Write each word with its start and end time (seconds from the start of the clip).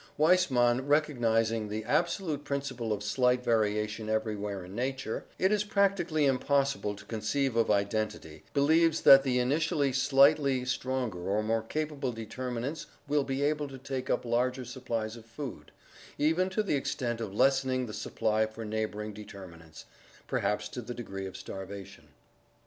Weis 0.17 0.49
mann, 0.49 0.87
recognizing 0.87 1.67
the 1.69 1.83
absolute 1.83 2.43
principle 2.43 2.91
of 2.91 3.03
slight 3.03 3.43
variation 3.43 4.09
everywhere 4.09 4.65
in 4.65 4.73
nature,— 4.73 5.25
it 5.37 5.51
is 5.51 5.63
practically 5.63 6.25
impossible 6.25 6.95
to 6.95 7.05
conceive 7.05 7.55
of 7.55 7.69
identity,— 7.69 8.41
believes 8.55 9.01
that 9.01 9.21
the 9.21 9.37
initially 9.37 9.93
slightly 9.93 10.65
stronger 10.65 11.29
or 11.29 11.43
more 11.43 11.61
capable 11.61 12.11
determinants 12.11 12.87
will 13.07 13.23
be 13.23 13.43
able 13.43 13.67
to 13.67 13.77
take 13.77 14.09
up 14.09 14.25
larger 14.25 14.65
supplies 14.65 15.15
of 15.15 15.23
food, 15.23 15.71
even 16.17 16.49
to 16.49 16.63
the 16.63 16.73
extent 16.75 17.21
of 17.21 17.31
lessening 17.31 17.85
the 17.85 17.93
supply 17.93 18.47
for 18.47 18.65
neighboring 18.65 19.13
determinants, 19.13 19.85
perhaps 20.25 20.67
to 20.67 20.81
the 20.81 20.95
degree 20.95 21.27
of 21.27 21.35
starva 21.35 21.85
tion. 21.85 22.07